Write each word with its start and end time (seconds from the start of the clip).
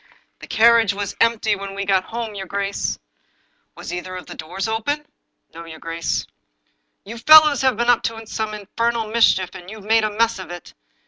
"The 0.39 0.47
carriage 0.47 0.95
was 0.95 1.15
empty 1.21 1.55
when 1.55 1.75
we 1.75 1.85
got 1.85 2.05
home, 2.05 2.33
your 2.33 2.47
grace."" 2.47 2.97
Was 3.77 3.93
either 3.93 4.15
of 4.15 4.25
the 4.25 4.33
doors 4.33 4.67
open? 4.67 5.05
""No, 5.53 5.63
your 5.65 5.77
grace."" 5.77 6.25
You 7.05 7.19
fellows 7.19 7.61
have 7.61 7.77
been 7.77 7.87
up 7.91 8.01
to 8.05 8.25
some 8.25 8.55
infernal 8.55 9.05
mischief. 9.11 9.51
You 9.53 9.75
have 9.77 9.85
made 9.85 10.03
a 10.03 10.09
mess 10.09 10.39
of 10.39 10.49
it. 10.49 10.73